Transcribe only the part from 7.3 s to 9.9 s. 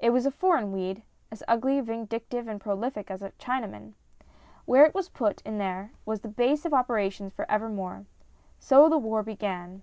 for evermore. So the war began.